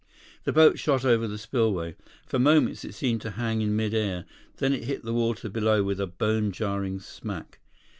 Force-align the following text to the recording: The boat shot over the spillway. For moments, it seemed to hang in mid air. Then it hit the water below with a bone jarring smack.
The 0.45 0.51
boat 0.51 0.79
shot 0.79 1.05
over 1.05 1.27
the 1.27 1.37
spillway. 1.37 1.95
For 2.25 2.39
moments, 2.39 2.83
it 2.83 2.95
seemed 2.95 3.21
to 3.21 3.29
hang 3.37 3.61
in 3.61 3.75
mid 3.75 3.93
air. 3.93 4.25
Then 4.57 4.73
it 4.73 4.85
hit 4.85 5.03
the 5.03 5.13
water 5.13 5.47
below 5.47 5.83
with 5.83 5.99
a 5.99 6.07
bone 6.07 6.51
jarring 6.51 6.99
smack. 6.99 7.59